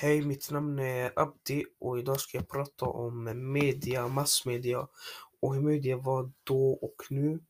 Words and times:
Hej, 0.00 0.22
mitt 0.22 0.50
namn 0.50 0.78
är 0.78 1.12
Abdi 1.16 1.64
och 1.80 1.98
idag 1.98 2.20
ska 2.20 2.38
jag 2.38 2.48
prata 2.48 2.86
om 2.86 3.50
media, 3.52 4.08
massmedia 4.08 4.88
och 5.40 5.54
hur 5.54 5.60
media 5.60 5.96
var 5.96 6.32
då 6.44 6.70
och 6.72 7.02
nu. 7.10 7.40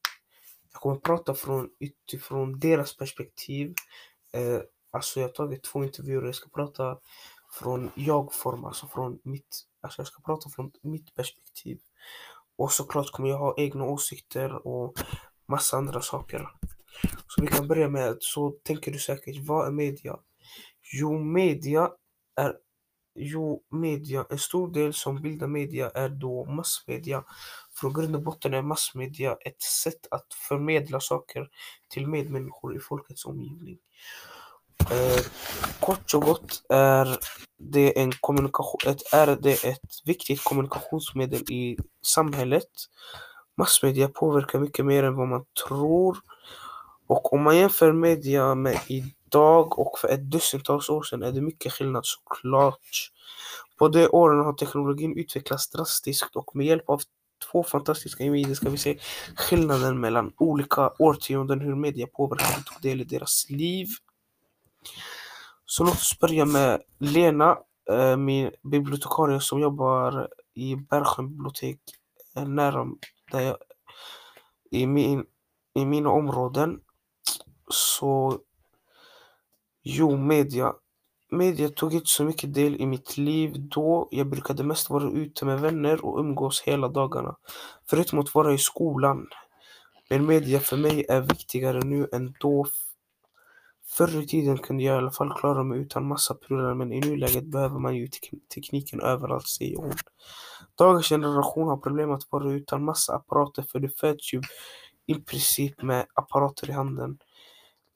Jag 0.73 0.81
kommer 0.83 0.97
prata 0.97 1.35
från, 1.35 1.71
utifrån 1.79 2.59
deras 2.59 2.97
perspektiv. 2.97 3.75
Eh, 4.33 4.61
alltså 4.91 5.21
jag 5.21 5.29
har 5.29 5.33
tagit 5.33 5.63
två 5.63 5.85
intervjuer 5.85 6.23
och 6.23 6.29
jag 6.29 6.35
ska 6.35 6.49
prata 6.49 6.99
från 7.53 7.91
jag-form, 7.95 8.65
alltså 8.65 8.87
från 8.87 9.19
mitt, 9.23 9.61
alltså 9.81 10.01
jag 10.01 10.07
ska 10.07 10.23
prata 10.23 10.51
från 10.51 10.73
mitt 10.83 11.15
perspektiv. 11.15 11.79
Och 12.57 12.73
såklart 12.73 13.11
kommer 13.11 13.29
jag 13.29 13.39
ha 13.39 13.55
egna 13.59 13.85
åsikter 13.85 14.67
och 14.67 14.95
massa 15.49 15.77
andra 15.77 16.01
saker. 16.01 16.49
Så 17.27 17.43
vi 17.43 17.47
kan 17.47 17.69
börja 17.69 17.89
med, 17.89 18.17
så 18.21 18.51
tänker 18.51 18.93
du 18.93 18.99
säkert, 18.99 19.47
vad 19.47 19.67
är 19.67 19.73
media? 19.73 20.19
Jo, 20.93 21.19
media 21.19 21.91
är 22.39 22.55
Jo, 23.21 23.63
media, 23.71 24.27
en 24.31 24.39
stor 24.39 24.73
del 24.73 24.93
som 24.95 25.23
bildar 25.23 25.47
media 25.47 25.91
är 25.91 26.09
då 26.09 26.45
massmedia. 26.45 27.25
Från 27.75 27.93
grund 27.93 28.17
och 28.17 28.23
botten 28.23 28.55
är 28.55 28.63
massmedia 28.63 29.37
ett 29.41 29.63
sätt 29.63 30.07
att 30.11 30.27
förmedla 30.49 31.01
saker 31.01 31.49
till 31.89 32.07
medmänniskor 32.07 32.77
i 32.77 32.81
folkets 32.81 33.25
omgivning. 33.25 33.79
Eh, 34.91 35.25
kort 35.81 36.15
och 36.15 36.23
gott 36.23 36.63
är 36.69 37.19
det, 37.59 37.99
en 37.99 38.13
kommunikation, 38.13 38.81
ett, 38.87 39.13
är 39.13 39.37
det 39.37 39.65
ett 39.65 39.91
viktigt 40.05 40.45
kommunikationsmedel 40.45 41.43
i 41.53 41.79
samhället. 42.07 42.71
Massmedia 43.57 44.09
påverkar 44.09 44.59
mycket 44.59 44.87
mer 44.87 45.03
än 45.03 45.17
vad 45.17 45.29
man 45.29 45.45
tror. 45.69 46.19
Och 47.07 47.33
om 47.33 47.43
man 47.43 47.57
jämför 47.57 47.93
media 47.93 48.55
med 48.55 48.79
idag 49.29 49.79
och 49.79 49.99
för 49.99 50.09
ett 50.09 50.31
dussintals 50.31 50.89
år 50.89 51.03
sedan 51.03 51.23
är 51.23 51.33
det 51.33 51.41
mycket 51.41 51.73
skillnad 51.73 52.07
såklart. 52.07 53.11
På 53.79 53.89
de 53.89 54.09
åren 54.09 54.45
har 54.45 54.53
teknologin 54.53 55.19
utvecklats 55.19 55.71
drastiskt 55.71 56.37
och 56.37 56.57
med 56.57 56.67
hjälp 56.67 56.89
av 56.89 57.01
två 57.53 57.63
fantastiska 57.63 58.25
individer 58.25 58.55
ska 58.55 58.71
vi 58.71 58.79
se 58.79 58.99
skillnaden 59.37 60.01
mellan 60.01 60.33
olika 60.37 60.93
årtionden, 60.99 61.61
hur 61.61 61.75
media 61.75 62.07
påverkar 62.07 62.59
och 62.59 62.67
tog 62.67 62.83
del 62.83 63.01
i 63.01 63.05
deras 63.05 63.51
liv. 63.51 63.87
Så 65.65 65.85
låt 65.85 65.95
oss 65.95 66.19
börja 66.21 66.45
med 66.45 66.83
Lena, 66.99 67.59
eh, 67.91 68.17
min 68.17 68.51
bibliotekarie 68.63 69.41
som 69.41 69.61
jobbar 69.61 70.29
i 70.55 70.77
Bergsjön 70.77 71.29
bibliotek, 71.29 71.81
eh, 72.37 72.49
nära 72.49 72.87
där 73.33 73.41
jag, 73.41 73.57
i, 74.71 74.87
min, 74.87 75.25
i 75.75 75.85
mina 75.85 76.11
områden. 76.11 76.81
Så 77.71 78.39
jo, 79.89 80.17
media. 80.17 80.75
Media 81.31 81.69
tog 81.69 81.95
inte 81.95 82.07
så 82.07 82.25
mycket 82.25 82.55
del 82.55 82.81
i 82.81 82.87
mitt 82.87 83.17
liv 83.17 83.53
då. 83.57 84.09
Jag 84.11 84.27
brukade 84.27 84.65
mest 84.65 84.91
vara 84.91 85.11
ute 85.11 85.45
med 85.45 85.61
vänner 85.61 86.05
och 86.05 86.19
umgås 86.21 86.63
hela 86.63 86.89
dagarna. 86.89 87.37
Förutom 87.91 88.19
att 88.19 88.35
vara 88.35 88.53
i 88.53 88.59
skolan. 88.59 89.27
Men 90.11 90.27
media 90.27 90.61
för 90.61 90.77
mig 90.77 91.07
är 91.09 91.21
viktigare 91.21 91.81
nu 91.81 92.09
än 92.13 92.35
då. 92.41 92.67
Förr 93.87 94.23
i 94.23 94.27
tiden 94.27 94.59
kunde 94.59 94.83
jag 94.83 94.95
i 94.95 94.99
alla 94.99 95.11
fall 95.11 95.33
klara 95.33 95.65
mig 95.65 95.79
utan 95.79 96.09
massa 96.09 96.35
prylar 96.35 96.75
men 96.75 96.93
i 96.93 97.01
nuläget 97.01 97.45
behöver 97.45 97.79
man 97.79 97.97
ju 97.97 98.09
tekniken 98.55 99.01
överallt, 99.01 99.49
säger 99.49 99.77
hon. 99.77 99.93
Dagens 100.79 101.09
generation 101.09 101.69
har 101.69 101.77
problem 101.77 102.11
att 102.11 102.23
vara 102.31 102.53
utan 102.53 102.85
massa 102.85 103.15
apparater 103.15 103.63
för 103.63 103.81
det 103.81 103.99
föds 103.99 104.35
ju 104.35 104.43
i 105.07 105.15
princip 105.15 105.83
med 105.83 106.07
apparater 106.15 106.71
i 106.71 106.73
handen. 106.73 107.19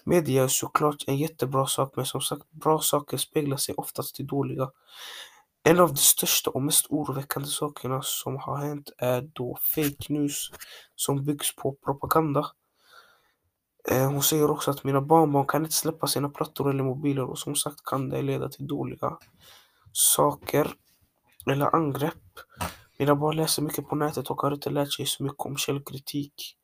Media 0.04 0.44
är 0.44 0.48
såklart 0.48 1.04
en 1.06 1.16
jättebra 1.16 1.66
sak 1.66 1.92
men 1.96 2.06
som 2.06 2.20
sagt, 2.20 2.50
bra 2.50 2.80
saker 2.80 3.16
speglar 3.16 3.56
sig 3.56 3.74
oftast 3.74 4.20
i 4.20 4.22
dåliga. 4.22 4.70
En 5.64 5.80
av 5.80 5.88
de 5.88 5.96
största 5.96 6.50
och 6.50 6.62
mest 6.62 6.86
oroväckande 6.88 7.48
sakerna 7.48 8.00
som 8.02 8.36
har 8.36 8.56
hänt 8.56 8.90
är 8.98 9.22
då 9.32 9.58
fake 9.74 10.12
news 10.12 10.50
som 10.96 11.24
byggs 11.24 11.56
på 11.56 11.76
propaganda. 11.84 12.46
Eh, 13.88 14.10
hon 14.10 14.22
säger 14.22 14.50
också 14.50 14.70
att 14.70 14.84
mina 14.84 15.00
barnbarn 15.00 15.46
kan 15.46 15.62
inte 15.62 15.74
släppa 15.74 16.06
sina 16.06 16.28
plattor 16.28 16.70
eller 16.70 16.84
mobiler 16.84 17.24
och 17.24 17.38
som 17.38 17.54
sagt 17.54 17.84
kan 17.84 18.08
det 18.08 18.22
leda 18.22 18.48
till 18.48 18.66
dåliga 18.66 19.18
saker 19.92 20.74
eller 21.50 21.74
angrepp. 21.76 22.38
Mina 22.98 23.16
barn 23.16 23.36
läser 23.36 23.62
mycket 23.62 23.88
på 23.88 23.96
nätet 23.96 24.30
och 24.30 24.40
har 24.40 24.54
inte 24.54 24.70
lärt 24.70 24.92
sig 24.92 25.06
så 25.06 25.22
mycket 25.22 25.40
om 25.40 25.56
källkritik. 25.56 26.56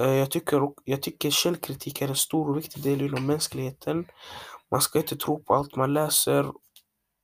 Eh, 0.00 0.14
jag 0.14 0.30
tycker, 0.30 0.72
jag 0.84 1.02
tycker 1.02 1.30
källkritik 1.30 2.00
är 2.00 2.08
en 2.08 2.16
stor 2.16 2.50
och 2.50 2.56
viktig 2.56 2.82
del 2.82 3.02
inom 3.02 3.26
mänskligheten. 3.26 4.06
Man 4.70 4.80
ska 4.80 4.98
inte 4.98 5.16
tro 5.16 5.42
på 5.42 5.54
allt 5.54 5.76
man 5.76 5.94
läser. 5.94 6.52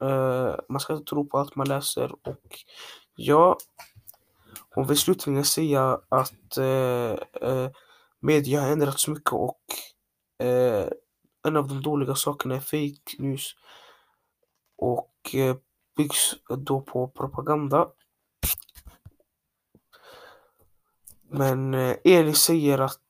Uh, 0.05 0.55
man 0.69 0.81
ska 0.81 0.93
inte 0.93 1.10
tro 1.10 1.27
på 1.27 1.38
allt 1.38 1.56
man 1.56 1.69
läser 1.69 2.12
och 2.12 2.65
ja, 3.16 3.59
hon 4.71 4.87
vill 4.87 4.99
slutligen 4.99 5.44
säga 5.44 6.00
att 6.09 6.59
uh, 6.59 7.15
uh, 7.49 7.71
media 8.21 8.60
har 8.60 8.69
ändrats 8.69 9.09
mycket 9.09 9.33
och 9.33 9.60
en 11.44 11.56
av 11.56 11.69
de 11.69 11.83
dåliga 11.83 12.15
sakerna 12.15 12.54
är 12.54 12.60
fake 12.60 13.22
news 13.22 13.54
och 14.77 15.37
byggs 15.97 16.34
då 16.59 16.81
på 16.81 17.09
propaganda. 17.09 17.89
Men 21.32 21.75
eh, 21.75 21.97
Elin 22.04 22.34
säger 22.34 22.78
att, 22.78 23.00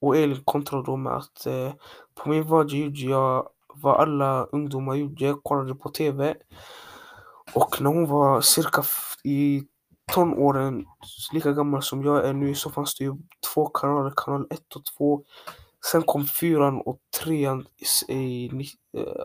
och 0.00 0.16
Elin 0.16 0.44
kontrar 0.44 0.82
då 0.82 0.96
med 0.96 1.12
att 1.12 1.46
eh, 1.46 1.72
på 2.14 2.28
min 2.28 2.46
vadje 2.48 2.78
gjorde 2.84 3.00
jag 3.00 3.48
vad 3.74 4.00
alla 4.00 4.44
ungdomar 4.44 4.94
gjorde, 4.94 5.34
kollade 5.42 5.74
på 5.74 5.88
TV. 5.88 6.34
Och 7.54 7.80
när 7.80 7.90
hon 7.90 8.06
var 8.06 8.40
cirka 8.40 8.82
i 9.24 9.62
tonåren, 10.12 10.86
lika 11.32 11.52
gammal 11.52 11.82
som 11.82 12.04
jag 12.04 12.24
är 12.24 12.32
nu, 12.32 12.54
så 12.54 12.70
fanns 12.70 12.94
det 12.94 13.04
ju 13.04 13.14
två 13.54 13.66
kanaler, 13.66 14.12
kanal 14.16 14.46
1 14.50 14.76
och 14.76 14.84
2. 14.84 15.24
Sen 15.92 16.02
kom 16.02 16.26
fyran 16.26 16.80
och 16.80 16.98
trean 17.22 17.66
i, 18.08 18.14
i 18.14 18.46
eh, 18.96 19.24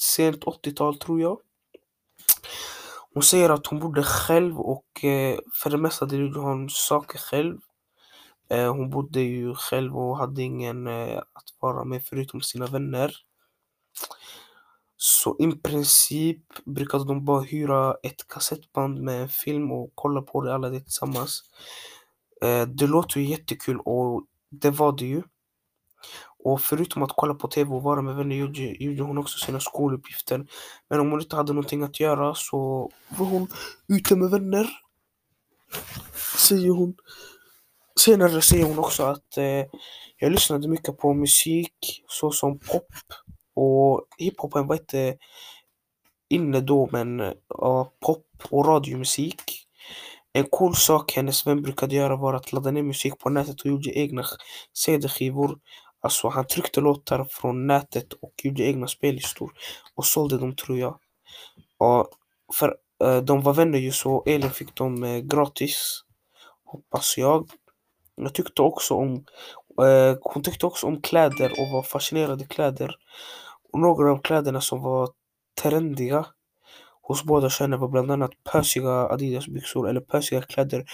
sent 0.00 0.44
80-tal 0.44 0.98
tror 0.98 1.20
jag. 1.20 1.38
Hon 3.14 3.22
säger 3.22 3.50
att 3.50 3.66
hon 3.66 3.78
bodde 3.78 4.02
själv 4.02 4.60
och 4.60 5.04
eh, 5.04 5.38
för 5.62 5.70
det 5.70 5.76
mesta 5.78 6.16
gjorde 6.16 6.40
hon 6.40 6.70
saker 6.70 7.18
själv. 7.18 7.58
Eh, 8.50 8.74
hon 8.74 8.90
bodde 8.90 9.20
ju 9.20 9.54
själv 9.54 9.96
och 9.96 10.18
hade 10.18 10.42
ingen 10.42 10.86
eh, 10.86 11.18
att 11.18 11.44
vara 11.60 11.84
med 11.84 12.04
förutom 12.04 12.40
sina 12.40 12.66
vänner. 12.66 13.12
Så 14.96 15.36
i 15.38 15.52
princip 15.52 16.42
brukade 16.64 17.04
de 17.04 17.24
bara 17.24 17.40
hyra 17.40 17.96
ett 18.02 18.28
kassettband 18.28 19.02
med 19.02 19.22
en 19.22 19.28
film 19.28 19.72
och 19.72 19.92
kolla 19.94 20.22
på 20.22 20.44
det 20.44 20.54
alla 20.54 20.68
det 20.68 20.80
tillsammans. 20.80 21.42
Det 22.68 22.86
låter 22.86 23.20
ju 23.20 23.26
jättekul 23.26 23.80
och 23.80 24.26
det 24.50 24.70
var 24.70 24.92
det 24.98 25.04
ju. 25.06 25.22
Och 26.44 26.60
förutom 26.60 27.02
att 27.02 27.12
kolla 27.16 27.34
på 27.34 27.48
TV 27.48 27.70
och 27.74 27.82
vara 27.82 28.02
med 28.02 28.16
vänner 28.16 28.36
gjorde, 28.36 28.60
gjorde 28.60 29.02
hon 29.02 29.18
också 29.18 29.38
sina 29.38 29.60
skoluppgifter. 29.60 30.46
Men 30.90 31.00
om 31.00 31.10
hon 31.10 31.20
inte 31.20 31.36
hade 31.36 31.52
någonting 31.52 31.82
att 31.82 32.00
göra 32.00 32.34
så 32.34 32.90
var 33.08 33.26
hon 33.26 33.48
ute 33.88 34.16
med 34.16 34.30
vänner. 34.30 34.68
Säger 36.36 36.70
hon. 36.70 36.94
Senare 38.00 38.42
säger 38.42 38.64
hon 38.64 38.78
också 38.78 39.02
att 39.02 39.36
eh, 39.36 39.64
jag 40.16 40.32
lyssnade 40.32 40.68
mycket 40.68 40.98
på 40.98 41.14
musik 41.14 42.02
såsom 42.06 42.58
pop 42.58 42.92
och 43.54 44.06
hiphopen 44.18 44.66
var 44.66 44.76
inte 44.76 45.16
inne 46.30 46.60
då 46.60 46.88
men 46.92 47.20
uh, 47.20 47.86
pop 48.06 48.26
och 48.50 48.66
radiomusik. 48.66 49.42
En 50.32 50.44
cool 50.50 50.74
sak 50.74 51.12
hennes 51.12 51.46
vän 51.46 51.62
brukade 51.62 51.94
göra 51.94 52.16
var 52.16 52.34
att 52.34 52.52
ladda 52.52 52.70
ner 52.70 52.82
musik 52.82 53.18
på 53.18 53.30
nätet 53.30 53.60
och 53.60 53.66
gjorde 53.66 53.98
egna 53.98 54.24
CD-skivor 54.72 55.58
Alltså 56.00 56.28
han 56.28 56.46
tryckte 56.46 56.80
låtar 56.80 57.24
från 57.24 57.66
nätet 57.66 58.12
och 58.12 58.32
gjorde 58.42 58.62
egna 58.62 58.86
spellistor 58.86 59.52
och 59.94 60.06
sålde 60.06 60.38
dem 60.38 60.56
tror 60.56 60.78
jag. 60.78 60.98
Och 61.78 62.08
för 62.54 62.76
uh, 63.04 63.22
de 63.22 63.42
var 63.42 63.52
vänner 63.54 63.78
ju 63.78 63.92
så 63.92 64.22
Elin 64.26 64.50
fick 64.50 64.74
dem 64.74 65.02
uh, 65.02 65.18
gratis. 65.18 66.04
Hoppas 66.64 67.18
jag. 67.18 67.50
Jag 68.14 68.34
tyckte 68.34 68.62
också 68.62 68.94
om 68.94 69.24
uh, 69.82 70.18
Hon 70.20 70.42
tyckte 70.42 70.66
också 70.66 70.86
om 70.86 71.02
kläder 71.02 71.50
och 71.60 71.70
var 71.72 71.82
fascinerad 71.82 72.42
i 72.42 72.46
kläder. 72.46 72.96
Och 73.72 73.80
några 73.80 74.12
av 74.12 74.18
kläderna 74.22 74.60
som 74.60 74.82
var 74.82 75.08
trendiga 75.62 76.26
hos 77.02 77.24
båda 77.24 77.50
könen 77.50 77.80
var 77.80 77.88
bland 77.88 78.10
annat 78.10 78.30
pösiga 78.52 78.90
Adidas 78.90 79.46
byxor 79.46 79.88
eller 79.88 80.00
pösiga 80.00 80.42
kläder 80.42 80.84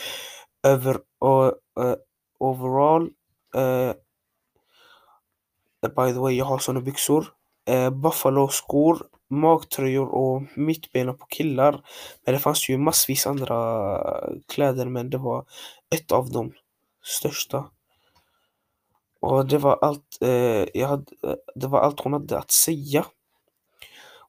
över 0.63 0.99
och, 1.19 1.55
overall 2.39 3.11
by 5.89 6.13
the 6.13 6.19
way, 6.19 6.35
jag 6.37 6.45
har 6.45 6.59
såna 6.59 6.81
byxor. 6.81 7.27
Eh, 7.69 7.91
Buffalo-skor, 7.91 9.07
magtröjor 9.31 10.09
och 10.09 10.43
mittbena 10.55 11.13
på 11.13 11.27
killar. 11.27 11.81
Men 12.25 12.35
det 12.35 12.41
fanns 12.41 12.69
ju 12.69 12.79
massvis 12.79 13.27
andra 13.27 14.01
kläder 14.49 14.87
men 14.87 15.11
det 15.11 15.19
var 15.19 15.45
ett 15.95 16.13
av 16.13 16.31
de 16.31 16.53
största. 17.05 17.65
Och 19.21 19.47
det 19.47 19.59
var 19.59 19.79
allt, 19.83 20.19
eh, 20.21 20.67
jag 20.75 20.89
hade, 20.89 21.13
eh, 21.23 21.35
det 21.55 21.67
var 21.67 21.81
allt 21.81 22.01
hon 22.01 22.13
hade 22.13 22.39
att 22.39 22.51
säga. 22.51 23.07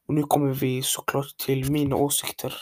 Och 0.06 0.14
nu 0.14 0.22
kommer 0.22 0.52
vi 0.52 0.82
såklart 0.82 1.36
till 1.36 1.70
mina 1.70 1.96
åsikter. 1.96 2.54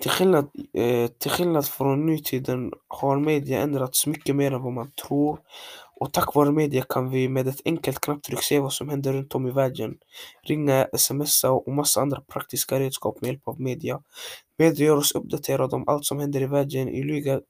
Till 0.00 0.10
skillnad, 0.10 0.50
eh, 0.72 1.06
till 1.06 1.30
skillnad 1.30 1.66
från 1.66 2.06
nutiden 2.06 2.72
har 2.88 3.18
media 3.18 3.60
ändrats 3.60 4.06
mycket 4.06 4.36
mer 4.36 4.52
än 4.52 4.62
vad 4.62 4.72
man 4.72 4.90
tror. 4.90 5.40
Och 6.00 6.12
tack 6.12 6.34
vare 6.34 6.52
media 6.52 6.84
kan 6.88 7.10
vi 7.10 7.28
med 7.28 7.48
ett 7.48 7.60
enkelt 7.64 8.00
knapptryck 8.00 8.42
se 8.42 8.60
vad 8.60 8.72
som 8.72 8.88
händer 8.88 9.12
runt 9.12 9.34
om 9.34 9.46
i 9.46 9.50
världen. 9.50 9.98
Ringa, 10.42 10.88
smsa 10.96 11.50
och 11.50 11.72
massa 11.72 12.00
andra 12.00 12.20
praktiska 12.20 12.80
redskap 12.80 13.20
med 13.20 13.28
hjälp 13.28 13.48
av 13.48 13.60
media. 13.60 14.02
Media 14.58 14.86
gör 14.86 14.96
oss 14.96 15.12
uppdaterade 15.12 15.76
om 15.76 15.88
allt 15.88 16.04
som 16.04 16.18
händer 16.18 16.42
i 16.42 16.46
världen 16.46 16.88
i 16.88 17.02
lyga, 17.02 17.40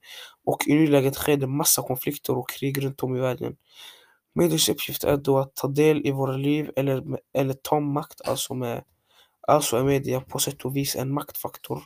och 0.45 0.67
i 0.67 0.73
nuläget 0.73 1.15
sker 1.15 1.37
det 1.37 1.47
massa 1.47 1.81
konflikter 1.81 2.37
och 2.37 2.49
krig 2.49 2.85
runt 2.85 3.03
om 3.03 3.15
i 3.15 3.19
världen. 3.19 3.55
Medias 4.35 4.69
uppgift 4.69 5.03
är 5.03 5.17
då 5.17 5.37
att 5.37 5.55
ta 5.55 5.67
del 5.67 6.07
i 6.07 6.11
våra 6.11 6.37
liv 6.37 6.71
eller, 6.75 7.03
eller 7.33 7.53
ta 7.53 7.79
makt, 7.79 8.21
alltså, 8.25 8.53
med, 8.53 8.83
alltså 9.47 9.77
är 9.77 9.83
media 9.83 10.21
på 10.21 10.39
sätt 10.39 10.65
och 10.65 10.75
vis 10.75 10.95
en 10.95 11.13
maktfaktor. 11.13 11.83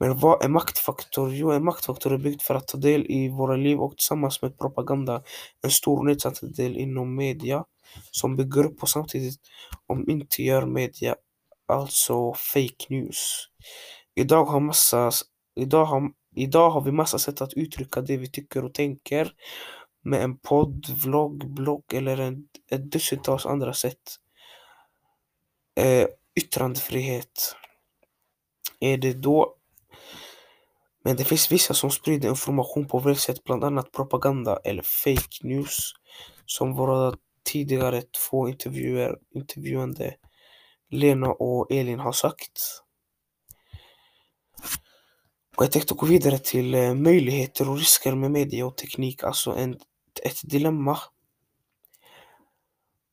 Men 0.00 0.18
vad 0.18 0.44
är 0.44 0.48
maktfaktor? 0.48 1.34
Jo, 1.34 1.50
en 1.50 1.64
maktfaktor 1.64 2.12
är 2.12 2.18
byggd 2.18 2.42
för 2.42 2.54
att 2.54 2.68
ta 2.68 2.78
del 2.78 3.06
i 3.06 3.28
våra 3.28 3.56
liv 3.56 3.80
och 3.80 3.96
tillsammans 3.96 4.42
med 4.42 4.58
propaganda 4.58 5.22
en 5.62 5.70
stor 5.70 5.98
och 5.98 6.04
nedsatt 6.04 6.56
del 6.56 6.76
inom 6.76 7.16
media 7.16 7.64
som 8.10 8.36
bygger 8.36 8.66
upp 8.66 8.82
och 8.82 8.88
samtidigt 8.88 9.40
om 9.86 10.10
inte 10.10 10.42
gör 10.42 10.66
media, 10.66 11.16
alltså 11.68 12.34
fake 12.34 12.86
news. 12.88 13.48
Idag 14.14 14.44
har, 14.44 14.60
massa, 14.60 15.10
idag, 15.56 15.84
har, 15.84 16.10
idag 16.36 16.70
har 16.70 16.80
vi 16.80 16.92
massa 16.92 17.18
sätt 17.18 17.40
att 17.40 17.54
uttrycka 17.54 18.00
det 18.00 18.16
vi 18.16 18.30
tycker 18.30 18.64
och 18.64 18.74
tänker 18.74 19.32
med 20.02 20.22
en 20.22 20.38
podd, 20.38 20.86
vlogg, 21.04 21.54
blogg 21.54 21.84
eller 21.92 22.20
en, 22.20 22.48
ett 22.70 22.92
dussintals 22.92 23.46
andra 23.46 23.74
sätt. 23.74 24.16
Eh, 25.80 26.06
yttrandefrihet. 26.40 27.56
Är 28.80 28.96
det 28.96 29.12
då 29.12 29.56
men 31.04 31.16
det 31.16 31.24
finns 31.24 31.52
vissa 31.52 31.74
som 31.74 31.90
sprider 31.90 32.28
information 32.28 32.88
på 32.88 33.00
fel 33.00 33.16
sätt, 33.16 33.44
bland 33.44 33.64
annat 33.64 33.92
propaganda 33.92 34.60
eller 34.64 34.82
fake 34.82 35.38
news. 35.42 35.92
Som 36.46 36.74
våra 36.74 37.16
tidigare 37.44 38.02
två 38.02 38.48
intervjuer, 38.48 39.18
intervjuande 39.34 40.14
Lena 40.90 41.32
och 41.32 41.72
Elin 41.72 41.98
har 41.98 42.12
sagt. 42.12 42.60
Och 45.56 45.64
jag 45.64 45.72
tänkte 45.72 45.94
gå 45.94 46.06
vidare 46.06 46.38
till 46.38 46.74
eh, 46.74 46.94
möjligheter 46.94 47.70
och 47.70 47.78
risker 47.78 48.14
med 48.14 48.30
media 48.30 48.66
och 48.66 48.76
teknik, 48.76 49.22
alltså 49.22 49.50
en, 49.50 49.74
ett 50.22 50.40
dilemma. 50.42 50.98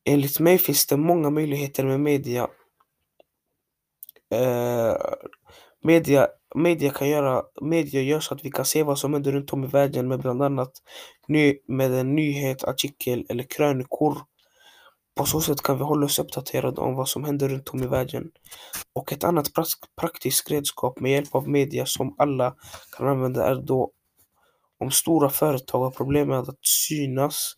Enligt 0.04 0.40
mig 0.40 0.58
finns 0.58 0.86
det 0.86 0.96
många 0.96 1.30
möjligheter 1.30 1.84
med 1.84 2.00
media. 2.00 2.48
Eh, 4.30 4.96
media 5.82 6.28
media 6.54 6.90
kan 6.90 7.08
göra, 7.08 7.42
media 7.60 8.02
gör 8.02 8.20
så 8.20 8.34
att 8.34 8.44
vi 8.44 8.50
kan 8.50 8.64
se 8.64 8.82
vad 8.82 8.98
som 8.98 9.12
händer 9.12 9.32
runt 9.32 9.52
om 9.52 9.64
i 9.64 9.66
världen 9.66 10.08
med 10.08 10.20
bland 10.20 10.42
annat 10.42 10.72
ny, 11.28 11.58
med 11.68 11.92
en 11.92 12.14
nyhet, 12.14 12.64
artikel 12.64 13.26
eller 13.28 13.44
krönikor. 13.44 14.18
På 15.14 15.26
så 15.26 15.40
sätt 15.40 15.62
kan 15.62 15.78
vi 15.78 15.84
hålla 15.84 16.06
oss 16.06 16.18
uppdaterade 16.18 16.80
om 16.80 16.94
vad 16.94 17.08
som 17.08 17.24
händer 17.24 17.48
runt 17.48 17.68
om 17.68 17.82
i 17.82 17.86
världen. 17.86 18.30
Och 18.92 19.12
ett 19.12 19.24
annat 19.24 19.50
praktiskt 20.00 20.50
redskap 20.50 21.00
med 21.00 21.12
hjälp 21.12 21.34
av 21.34 21.48
media 21.48 21.86
som 21.86 22.14
alla 22.18 22.54
kan 22.96 23.08
använda 23.08 23.46
är 23.46 23.54
då 23.54 23.92
om 24.78 24.90
stora 24.90 25.30
företag 25.30 25.78
har 25.78 25.90
problem 25.90 26.28
med 26.28 26.38
att 26.38 26.66
synas. 26.66 27.56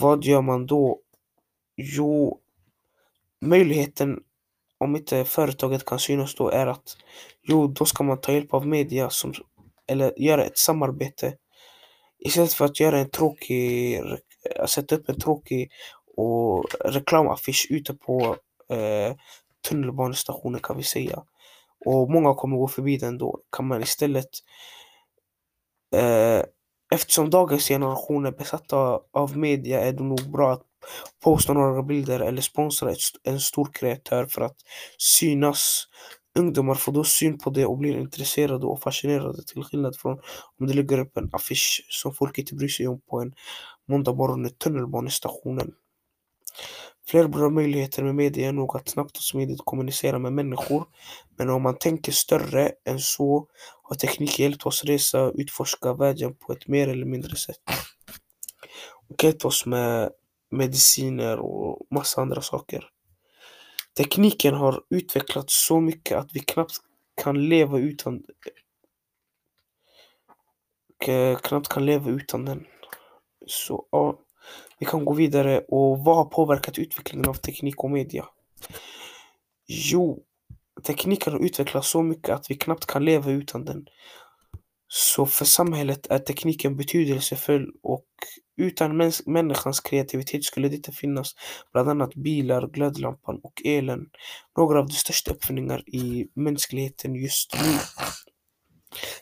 Vad 0.00 0.24
gör 0.24 0.42
man 0.42 0.66
då? 0.66 1.00
Jo, 1.76 2.40
möjligheten 3.40 4.20
om 4.78 4.96
inte 4.96 5.24
företaget 5.24 5.84
kan 5.84 5.98
synas 5.98 6.34
då 6.34 6.48
är 6.48 6.66
att 6.66 6.96
jo, 7.42 7.66
då 7.66 7.84
ska 7.84 8.04
man 8.04 8.20
ta 8.20 8.32
hjälp 8.32 8.54
av 8.54 8.66
media 8.66 9.10
som, 9.10 9.34
eller 9.86 10.12
göra 10.16 10.44
ett 10.44 10.58
samarbete. 10.58 11.34
Istället 12.18 12.52
för 12.52 12.64
att 12.64 12.80
göra 12.80 12.98
en 12.98 13.10
tråkig, 13.10 14.02
sätta 14.66 14.96
upp 14.96 15.08
en 15.08 15.20
tråkig 15.20 15.70
och 16.16 16.64
reklamaffisch 16.84 17.66
ute 17.70 17.94
på 17.94 18.36
eh, 18.68 19.14
tunnelbanestationen 19.68 20.60
kan 20.60 20.76
vi 20.76 20.82
säga. 20.82 21.22
Och 21.84 22.10
många 22.10 22.34
kommer 22.34 22.56
gå 22.56 22.68
förbi 22.68 22.96
den 22.96 23.18
då. 23.18 23.40
Kan 23.56 23.66
man 23.66 23.82
istället 23.82 24.28
eh, 25.94 26.42
Eftersom 26.90 27.30
dagens 27.30 27.68
generation 27.68 28.26
är 28.26 28.30
besatta 28.30 29.00
av 29.12 29.36
media 29.36 29.80
är 29.80 29.92
det 29.92 30.04
nog 30.04 30.30
bra 30.30 30.52
att 30.52 30.62
posta 31.24 31.52
några 31.52 31.82
bilder 31.82 32.20
eller 32.20 32.42
sponsra 32.42 32.94
en 33.24 33.40
stor 33.40 33.68
kreatör 33.72 34.26
för 34.26 34.40
att 34.40 34.56
synas. 34.98 35.84
Ungdomar 36.38 36.74
får 36.74 36.92
då 36.92 37.04
syn 37.04 37.38
på 37.38 37.50
det 37.50 37.66
och 37.66 37.78
blir 37.78 37.96
intresserade 37.96 38.66
och 38.66 38.82
fascinerade 38.82 39.44
till 39.44 39.62
skillnad 39.62 39.96
från 39.96 40.18
om 40.58 40.66
det 40.66 40.74
ligger 40.74 40.98
upp 40.98 41.16
en 41.16 41.30
affisch 41.32 41.86
som 41.88 42.14
folk 42.14 42.38
inte 42.38 42.54
bryr 42.54 42.68
sig 42.68 42.88
om 42.88 43.00
på 43.00 43.20
en 43.20 43.32
måndag 43.88 44.12
morgon 44.12 44.46
i 44.46 44.50
tunnelbanestationen. 44.50 45.72
Fler 47.10 47.28
bra 47.28 47.50
möjligheter 47.50 48.02
med 48.02 48.14
media 48.14 48.48
är 48.48 48.52
nog 48.52 48.76
att 48.76 48.88
snabbt 48.88 49.16
och 49.16 49.22
smidigt 49.22 49.60
kommunicera 49.64 50.18
med 50.18 50.32
människor. 50.32 50.84
Men 51.36 51.50
om 51.50 51.62
man 51.62 51.78
tänker 51.78 52.12
större 52.12 52.72
än 52.84 52.98
så 52.98 53.46
har 53.82 53.96
teknik 53.96 54.38
hjälpt 54.38 54.66
oss 54.66 54.84
resa 54.84 55.22
och 55.22 55.32
utforska 55.34 55.94
världen 55.94 56.34
på 56.34 56.52
ett 56.52 56.68
mer 56.68 56.88
eller 56.88 57.06
mindre 57.06 57.36
sätt. 57.36 57.60
Och 59.08 59.24
hjälpt 59.24 59.44
oss 59.44 59.66
med 59.66 60.10
mediciner 60.50 61.38
och 61.38 61.86
massa 61.90 62.20
andra 62.20 62.42
saker. 62.42 62.90
Tekniken 63.96 64.54
har 64.54 64.82
utvecklats 64.90 65.66
så 65.66 65.80
mycket 65.80 66.18
att 66.18 66.30
vi 66.32 66.40
knappt 66.40 66.76
kan 67.22 67.48
leva 67.48 67.78
utan 67.78 68.22
eh, 71.06 71.38
knappt 71.38 71.68
kan 71.68 71.86
leva 71.86 72.10
utan 72.10 72.44
den. 72.44 72.66
Så 73.46 73.86
ja, 73.90 74.18
vi 74.78 74.86
kan 74.86 75.04
gå 75.04 75.12
vidare 75.12 75.60
och 75.60 75.98
vad 75.98 76.16
har 76.16 76.24
påverkat 76.24 76.78
utvecklingen 76.78 77.28
av 77.28 77.34
teknik 77.34 77.84
och 77.84 77.90
media? 77.90 78.26
Jo, 79.66 80.22
tekniken 80.82 81.32
har 81.32 81.40
utvecklats 81.40 81.90
så 81.90 82.02
mycket 82.02 82.30
att 82.30 82.50
vi 82.50 82.54
knappt 82.54 82.86
kan 82.86 83.04
leva 83.04 83.30
utan 83.30 83.64
den. 83.64 83.86
Så 84.88 85.26
för 85.26 85.44
samhället 85.44 86.06
är 86.10 86.18
tekniken 86.18 86.76
betydelsefull 86.76 87.70
och 87.82 88.06
utan 88.56 89.12
människans 89.26 89.80
kreativitet 89.80 90.44
skulle 90.44 90.68
det 90.68 90.76
inte 90.76 90.92
finnas 90.92 91.34
bland 91.72 91.88
annat 91.88 92.14
bilar, 92.14 92.68
glödlampan 92.68 93.40
och 93.42 93.62
elen. 93.64 94.06
Några 94.56 94.78
av 94.78 94.86
de 94.86 94.92
största 94.92 95.30
uppfinningar 95.30 95.88
i 95.88 96.28
mänskligheten 96.34 97.14
just 97.14 97.54
nu. 97.54 97.78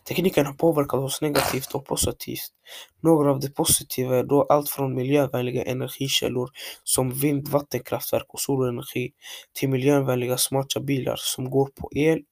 Tekniken 0.09 0.47
har 0.47 0.53
påverkat 0.53 1.01
oss 1.01 1.23
negativt 1.23 1.75
och 1.75 1.87
positivt. 1.87 2.53
Några 3.03 3.31
av 3.31 3.41
de 3.41 3.49
positiva 3.49 4.17
är 4.17 4.25
då 4.25 4.43
allt 4.43 4.69
från 4.69 4.95
miljövänliga 4.95 5.65
energikällor 5.65 6.51
som 6.85 7.13
vind, 7.13 7.49
vattenkraftverk 7.49 8.27
och 8.29 8.41
solenergi 8.41 9.13
till 9.53 9.69
miljövänliga 9.69 10.37
smarta 10.37 10.81
bilar 10.81 11.17
som 11.19 11.51
går 11.51 11.67
på 11.81 11.91
el, 11.95 12.23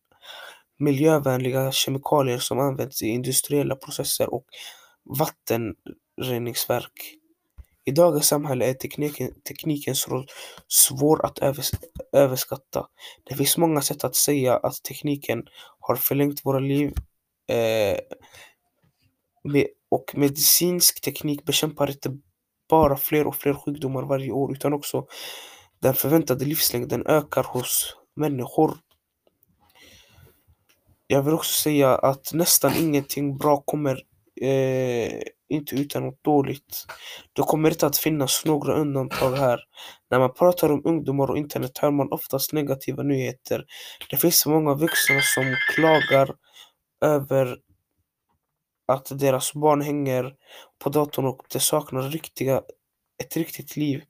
miljövänliga 0.79 1.73
kemikalier 1.73 2.39
som 2.39 2.59
används 2.59 3.03
i 3.03 3.07
industriella 3.07 3.77
processer 3.77 4.35
och 4.35 4.45
vattenreningsverk. 5.19 7.15
I 7.85 7.91
dagens 7.91 8.27
samhälle 8.27 8.65
är 8.65 8.75
tekniken, 8.75 9.31
teknikens 9.49 10.09
roll 10.09 10.27
svår 10.69 11.27
att 11.27 11.39
övers 11.39 11.71
överskatta. 12.13 12.87
Det 13.25 13.35
finns 13.35 13.59
många 13.59 13.81
sätt 13.81 14.05
att 14.05 14.17
säga 14.17 14.57
att 14.57 14.83
tekniken 14.83 15.43
har 15.81 15.97
förlängt 15.97 16.41
våra 16.45 16.59
liv 16.59 16.93
eh, 17.49 17.99
och 19.91 20.13
medicinsk 20.15 21.01
teknik 21.01 21.45
bekämpar 21.45 21.91
inte 21.91 22.19
bara 22.69 22.97
fler 22.97 23.27
och 23.27 23.37
fler 23.37 23.55
sjukdomar 23.55 24.03
varje 24.03 24.31
år 24.31 24.53
utan 24.53 24.73
också 24.73 25.07
den 25.79 25.95
förväntade 25.95 26.45
livslängden 26.45 27.07
ökar 27.07 27.43
hos 27.43 27.97
människor. 28.17 28.79
Jag 31.07 31.23
vill 31.23 31.35
också 31.35 31.61
säga 31.63 31.95
att 31.95 32.33
nästan 32.33 32.73
ingenting 32.77 33.37
bra 33.37 33.63
kommer 33.67 34.03
eh, 34.41 35.23
inte 35.49 35.75
utan 35.75 36.03
något 36.03 36.25
dåligt. 36.25 36.87
Det 37.33 37.43
kommer 37.43 37.71
inte 37.71 37.87
att 37.87 37.97
finnas 37.97 38.45
några 38.45 38.75
undantag 38.75 39.33
här. 39.33 39.61
När 40.11 40.19
man 40.19 40.35
pratar 40.35 40.73
om 40.73 40.83
ungdomar 40.85 41.31
och 41.31 41.39
internet 41.39 41.79
hör 41.79 41.91
man 41.91 42.13
oftast 42.13 42.53
negativa 42.53 43.03
nyheter. 43.03 43.65
Det 44.11 44.17
finns 44.17 44.47
många 44.47 44.75
vuxna 44.75 45.21
som 45.23 45.57
klagar 45.75 46.35
över 47.01 47.59
att 48.87 49.19
deras 49.19 49.53
barn 49.53 49.81
hänger 49.81 50.35
på 50.79 50.91
datorn 50.91 51.27
och 51.27 51.43
de 51.53 51.61
saknar 51.61 52.03
riktiga, 52.03 52.63
ett 53.23 53.37
riktigt 53.37 53.77
liv 53.77 54.03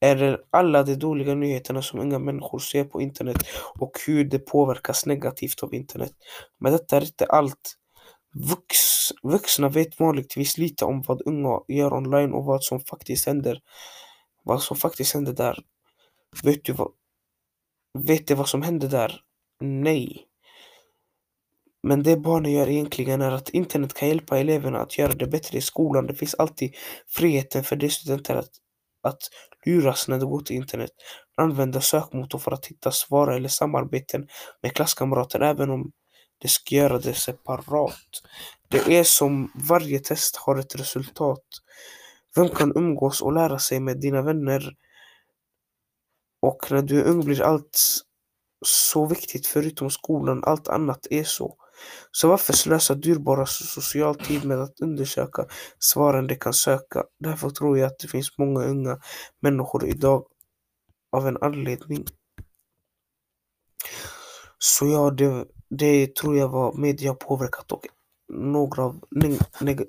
är 0.00 0.16
det 0.16 0.38
alla 0.50 0.82
de 0.82 0.94
dåliga 0.94 1.34
nyheterna 1.34 1.82
som 1.82 2.00
unga 2.00 2.18
människor 2.18 2.58
ser 2.58 2.84
på 2.84 3.00
internet 3.00 3.36
och 3.78 3.98
hur 4.06 4.24
det 4.24 4.38
påverkas 4.38 5.06
negativt 5.06 5.62
av 5.62 5.74
internet. 5.74 6.12
Men 6.58 6.72
detta 6.72 6.96
är 6.96 7.00
inte 7.00 7.26
allt. 7.26 7.76
Vux, 8.34 8.76
vuxna 9.22 9.68
vet 9.68 10.00
vanligtvis 10.00 10.58
lite 10.58 10.84
om 10.84 11.02
vad 11.02 11.22
unga 11.26 11.60
gör 11.68 11.92
online 11.92 12.32
och 12.32 12.44
vad 12.44 12.64
som 12.64 12.80
faktiskt 12.80 13.26
händer. 13.26 13.60
Vad 14.42 14.62
som 14.62 14.76
faktiskt 14.76 15.14
händer 15.14 15.32
där. 15.32 15.58
Vet 16.42 16.64
du 16.64 16.72
vad, 16.72 16.92
vet 17.98 18.26
du 18.26 18.34
vad 18.34 18.48
som 18.48 18.62
händer 18.62 18.88
där? 18.88 19.20
Nej. 19.60 20.26
Men 21.82 22.02
det 22.02 22.16
barnen 22.16 22.52
gör 22.52 22.68
egentligen 22.68 23.22
är 23.22 23.32
att 23.32 23.48
internet 23.50 23.94
kan 23.94 24.08
hjälpa 24.08 24.38
eleverna 24.38 24.78
att 24.78 24.98
göra 24.98 25.12
det 25.12 25.26
bättre 25.26 25.58
i 25.58 25.60
skolan. 25.60 26.06
Det 26.06 26.14
finns 26.14 26.34
alltid 26.34 26.74
friheten 27.08 27.64
för 27.64 27.76
de 27.76 27.90
studenter 27.90 28.36
att, 28.36 28.50
att 29.02 29.18
luras 29.66 30.08
när 30.08 30.18
de 30.18 30.30
går 30.30 30.40
till 30.40 30.56
internet. 30.56 30.90
Använda 31.36 31.80
sökmotor 31.80 32.38
för 32.38 32.52
att 32.52 32.66
hitta 32.66 32.90
svar 32.90 33.28
eller 33.28 33.48
samarbeten 33.48 34.28
med 34.62 34.74
klasskamrater 34.74 35.40
även 35.40 35.70
om 35.70 35.92
de 36.38 36.48
ska 36.48 36.74
göra 36.74 36.98
det 36.98 37.14
separat. 37.14 38.22
Det 38.68 38.98
är 38.98 39.04
som 39.04 39.52
varje 39.68 39.98
test 39.98 40.36
har 40.36 40.56
ett 40.56 40.74
resultat. 40.74 41.44
Vem 42.36 42.48
kan 42.48 42.72
umgås 42.76 43.22
och 43.22 43.32
lära 43.32 43.58
sig 43.58 43.80
med 43.80 44.00
dina 44.00 44.22
vänner? 44.22 44.76
Och 46.42 46.66
när 46.70 46.82
du 46.82 47.00
är 47.00 47.04
ung 47.04 47.24
blir 47.24 47.42
allt 47.42 47.78
så 48.66 49.06
viktigt 49.06 49.46
förutom 49.46 49.90
skolan, 49.90 50.44
allt 50.44 50.68
annat 50.68 51.06
är 51.10 51.24
så. 51.24 51.56
Så 52.10 52.28
varför 52.28 52.52
slösa 52.52 52.94
dyrbar 52.94 53.44
social 53.44 54.14
tid 54.14 54.44
med 54.44 54.60
att 54.60 54.80
undersöka 54.80 55.46
svaren 55.78 56.26
de 56.26 56.36
kan 56.36 56.54
söka? 56.54 57.04
Därför 57.18 57.50
tror 57.50 57.78
jag 57.78 57.86
att 57.86 57.98
det 57.98 58.08
finns 58.08 58.38
många 58.38 58.64
unga 58.64 58.98
människor 59.40 59.86
idag 59.86 60.24
av 61.12 61.28
en 61.28 61.36
anledning. 61.40 62.06
Så 64.58 64.86
ja, 64.86 65.10
det, 65.10 65.44
det 65.70 66.14
tror 66.16 66.36
jag 66.36 66.48
var 66.48 66.72
media 66.72 67.14
påverkat 67.14 67.72
och 67.72 67.86
några 68.32 68.82
av, 68.82 69.04
neg 69.60 69.84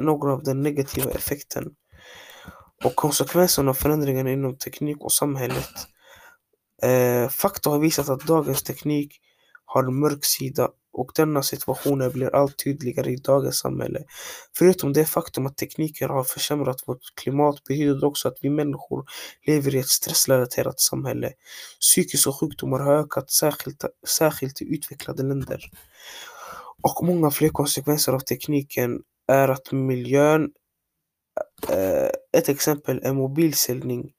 några 0.00 0.32
av 0.32 0.42
den 0.42 0.62
negativa 0.62 1.10
effekten 1.10 1.74
och 2.84 2.96
konsekvenserna 2.96 3.70
av 3.70 3.74
förändringarna 3.74 4.30
inom 4.30 4.56
teknik 4.56 4.96
och 5.00 5.12
samhället. 5.12 5.72
Eh, 6.82 7.28
fakta 7.28 7.70
har 7.70 7.78
visat 7.78 8.08
att 8.08 8.26
dagens 8.26 8.62
teknik 8.62 9.20
har 9.64 9.84
en 9.84 10.00
mörk 10.00 10.24
sida 10.24 10.70
och 10.92 11.10
denna 11.14 11.42
situationer 11.42 12.10
blir 12.10 12.34
allt 12.34 12.64
tydligare 12.64 13.10
i 13.10 13.16
dagens 13.16 13.58
samhälle. 13.58 14.00
Förutom 14.58 14.92
det 14.92 15.04
faktum 15.04 15.46
att 15.46 15.56
tekniken 15.56 16.10
har 16.10 16.24
försämrat 16.24 16.82
vårt 16.86 17.14
klimat 17.14 17.64
betyder 17.64 18.00
det 18.00 18.06
också 18.06 18.28
att 18.28 18.36
vi 18.40 18.50
människor 18.50 19.04
lever 19.46 19.74
i 19.74 19.78
ett 19.78 19.88
stressrelaterat 19.88 20.80
samhälle. 20.80 21.32
Psykiska 21.80 22.32
sjukdomar 22.32 22.78
har 22.78 22.94
ökat, 22.94 23.30
särskilt, 23.30 23.84
särskilt 24.06 24.62
i 24.62 24.64
utvecklade 24.74 25.22
länder. 25.22 25.70
Och 26.82 27.06
många 27.06 27.30
fler 27.30 27.48
konsekvenser 27.48 28.12
av 28.12 28.20
tekniken 28.20 29.00
är 29.28 29.48
att 29.48 29.72
miljön 29.72 30.50
eh, 31.68 32.10
ett 32.38 32.48
exempel 32.48 33.00
är 33.02 33.12
mobilsäljning. 33.12 34.10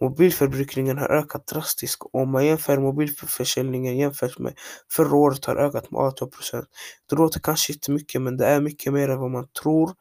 Mobilförbrukningen 0.00 0.98
har 0.98 1.08
ökat 1.08 1.46
drastiskt 1.46 2.02
och 2.02 2.14
om 2.14 2.30
man 2.30 2.46
jämför 2.46 2.78
mobilförsäljningen 2.78 3.96
jämfört 3.96 4.38
med 4.38 4.58
förra 4.92 5.16
året 5.16 5.44
har 5.44 5.56
ökat 5.56 5.90
med 5.90 6.00
18%. 6.00 6.64
Det 7.10 7.16
låter 7.16 7.40
kanske 7.40 7.72
inte 7.72 7.90
mycket 7.90 8.22
men 8.22 8.36
det 8.36 8.46
är 8.46 8.60
mycket 8.60 8.92
mer 8.92 9.08
än 9.08 9.18
vad 9.18 9.30
man 9.30 9.48
tror. 9.62 9.92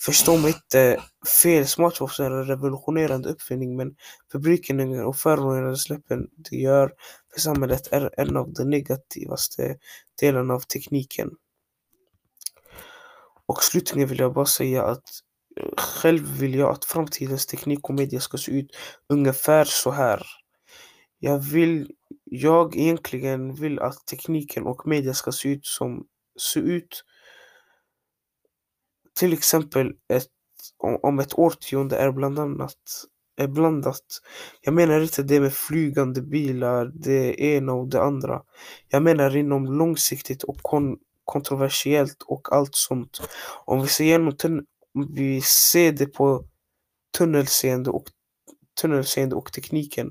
Förstå 0.00 0.36
mig 0.36 0.50
inte 0.50 1.02
fel, 1.42 1.66
smartphones 1.66 2.20
är 2.20 2.30
en 2.30 2.46
revolutionerande 2.46 3.28
uppfinning 3.28 3.76
men 3.76 3.96
förbrukningen 4.32 5.04
och 5.04 5.16
förorenade 5.16 5.76
släppen 5.76 6.26
det 6.36 6.56
gör 6.56 6.92
för 7.32 7.40
samhället 7.40 7.88
är 7.92 8.20
en 8.20 8.36
av 8.36 8.52
de 8.52 8.64
negativaste 8.64 9.76
delarna 10.20 10.54
av 10.54 10.60
tekniken. 10.60 11.30
Och 13.46 13.62
slutligen 13.62 14.08
vill 14.08 14.18
jag 14.18 14.34
bara 14.34 14.46
säga 14.46 14.84
att 14.84 15.04
själv 15.76 16.38
vill 16.38 16.54
jag 16.54 16.70
att 16.70 16.84
framtidens 16.84 17.46
teknik 17.46 17.88
och 17.88 17.94
media 17.94 18.20
ska 18.20 18.38
se 18.38 18.52
ut 18.52 18.76
ungefär 19.08 19.64
så 19.64 19.90
här. 19.90 20.26
Jag 21.18 21.38
vill, 21.38 21.90
jag 22.24 22.76
egentligen 22.76 23.54
vill 23.54 23.78
att 23.78 24.06
tekniken 24.06 24.66
och 24.66 24.86
media 24.86 25.14
ska 25.14 25.32
se 25.32 25.48
ut 25.48 25.66
som, 25.66 26.06
se 26.38 26.60
ut 26.60 27.04
till 29.18 29.32
exempel 29.32 29.92
ett, 30.12 30.26
om 31.02 31.18
ett 31.18 31.38
årtionde 31.38 31.96
är 31.96 32.12
bland 32.12 32.38
annat 32.38 32.74
är 33.40 33.48
blandat. 33.48 34.20
Jag 34.60 34.74
menar 34.74 35.00
inte 35.00 35.22
det 35.22 35.40
med 35.40 35.52
flygande 35.52 36.22
bilar, 36.22 36.90
det 36.94 37.40
ena 37.40 37.72
och 37.72 37.88
det 37.88 38.02
andra. 38.02 38.42
Jag 38.88 39.02
menar 39.02 39.36
inom 39.36 39.66
långsiktigt 39.66 40.42
och 40.42 40.58
kon 40.62 40.98
kontroversiellt 41.24 42.22
och 42.26 42.52
allt 42.52 42.74
sånt. 42.74 43.20
Om 43.64 43.82
vi 43.82 43.88
ser 43.88 44.04
igenom 44.04 44.36
vi 44.94 45.40
ser 45.40 45.92
det 45.92 46.06
på 46.06 46.44
tunnelseende 47.18 47.90
och, 47.90 48.04
tunnelseende 48.80 49.36
och 49.36 49.52
tekniken. 49.52 50.10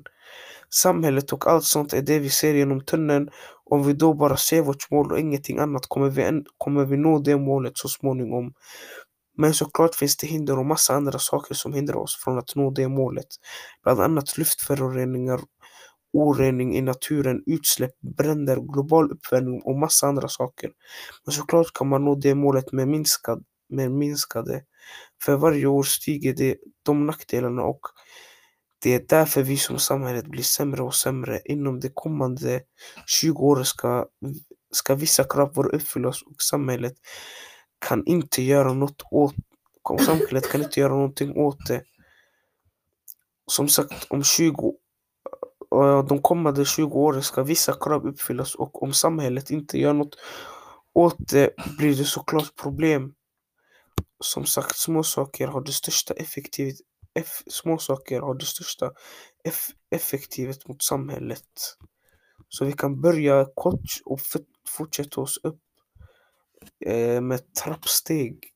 Samhället 0.70 1.34
och 1.34 1.48
allt 1.48 1.64
sånt 1.64 1.94
är 1.94 2.02
det 2.02 2.20
vi 2.20 2.30
ser 2.30 2.54
genom 2.54 2.86
tunneln. 2.86 3.30
Om 3.66 3.84
vi 3.88 3.94
då 3.94 4.14
bara 4.14 4.38
ser 4.38 4.62
vårt 4.62 4.92
mål 4.92 5.12
och 5.12 5.20
ingenting 5.20 5.60
annat 5.60 5.86
kommer 5.88 6.10
vi, 6.10 6.44
kommer 6.58 6.86
vi 6.86 6.98
nå 6.98 7.20
det 7.20 7.38
målet 7.38 7.78
så 7.78 7.88
småningom. 7.88 8.54
Men 9.38 9.54
såklart 9.54 9.96
finns 9.96 10.18
det 10.18 10.28
hinder 10.28 10.60
och 10.60 10.66
massa 10.66 10.94
andra 10.94 11.20
saker 11.20 11.56
som 11.56 11.74
hindrar 11.74 11.96
oss 11.96 12.24
från 12.24 12.38
att 12.38 12.56
nå 12.56 12.72
det 12.72 12.88
målet. 12.88 13.28
Bland 13.84 14.02
annat 14.02 14.38
luftföroreningar, 14.38 15.40
orening 16.14 16.76
i 16.76 16.82
naturen, 16.82 17.44
utsläpp, 17.46 17.92
bränder, 18.18 18.56
global 18.74 19.12
uppvärmning 19.12 19.62
och 19.62 19.80
massa 19.80 20.08
andra 20.08 20.28
saker. 20.28 20.72
Men 21.26 21.34
såklart 21.34 21.74
kan 21.74 21.88
man 21.88 22.06
nå 22.06 22.16
det 22.16 22.36
målet 22.36 22.72
med, 22.72 22.88
minskad, 22.88 23.44
men 23.70 23.98
minskade 23.98 24.64
för 25.24 25.36
varje 25.36 25.66
år 25.66 25.84
stiger 25.84 26.34
det, 26.34 26.58
de 26.84 27.06
nackdelarna 27.06 27.62
och 27.64 27.80
det 28.82 28.94
är 28.94 29.06
därför 29.10 29.44
vi 29.44 29.58
som 29.58 29.80
samhället 29.80 30.26
blir 30.26 30.44
sämre 30.44 30.84
och 30.84 30.96
sämre. 30.96 31.42
Inom 31.46 31.80
de 31.80 31.90
kommande 31.90 32.62
20 33.06 33.46
åren 33.46 33.66
ska, 33.66 34.06
ska 34.72 34.96
vissa 34.96 35.24
krav 35.24 35.56
vara 35.56 35.70
uppfyllas 35.70 36.22
och 36.22 36.42
samhället 36.42 36.94
kan 37.80 38.06
inte 38.06 38.42
göra 38.42 38.74
något 38.74 39.02
åt 39.12 39.36
samhället 39.98 40.52
kan 40.52 40.64
inte 40.64 40.80
göra 40.80 40.94
någonting 40.94 41.38
åt 41.38 41.68
det. 41.68 41.84
Som 43.52 43.70
sagt, 43.70 44.08
om 44.10 44.24
20 44.24 44.76
de 46.08 46.22
kommande 46.22 46.66
20 46.66 47.00
åren 47.00 47.24
ska 47.24 47.44
vissa 47.44 47.74
krav 47.74 48.08
uppfyllas 48.08 48.56
och 48.56 48.84
om 48.84 48.94
samhället 48.94 49.52
inte 49.52 49.80
gör 49.80 49.94
något 49.94 50.16
åt 50.94 51.16
det 51.18 51.50
blir 51.78 51.96
det 51.98 52.04
såklart 52.04 52.56
problem. 52.56 53.14
Som 54.24 54.46
sagt, 54.46 54.76
små 54.76 55.04
saker 55.04 55.48
har 55.48 55.62
det 55.62 55.72
största 55.72 56.14
effektivet 56.14 56.76
eff, 57.14 57.44
små 57.48 57.78
saker 57.78 58.22
har 58.22 58.36
det 58.36 58.46
största 58.46 58.92
eff, 59.44 59.68
effektivet 59.90 60.68
mot 60.68 60.84
samhället. 60.84 61.78
Så 62.48 62.66
vi 62.66 62.74
kan 62.74 63.02
börja 63.02 63.48
kort 63.56 64.02
och 64.06 64.20
fortsätta 64.68 65.22
oss 65.22 65.40
upp 65.44 65.62
eh, 66.86 67.22
med 67.22 67.54
trappsteg. 67.54 68.54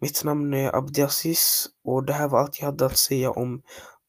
Mitt 0.00 0.24
namn 0.24 0.54
är 0.54 0.76
Abdiaziz 0.76 1.66
och 1.84 2.04
det 2.04 2.12
här 2.12 2.28
var 2.28 2.40
allt 2.40 2.60
jag 2.60 2.66
hade 2.66 2.86
att 2.86 2.98
säga 2.98 3.30
om 3.30 3.62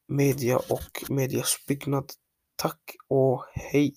media 0.08 0.56
och 0.56 1.04
medias 1.08 1.56
byggnad. 1.68 2.12
Tack 2.56 2.96
och 3.08 3.44
hej! 3.54 3.94